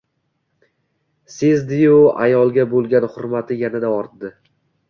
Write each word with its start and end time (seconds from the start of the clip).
Sezdiyu 1.33 1.99
ayolga 2.23 2.65
bo‘lgan 2.75 3.09
hurmati 3.19 3.59
yanada 3.63 3.97
ortdi 4.03 4.37